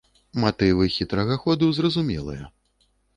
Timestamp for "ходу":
1.43-1.69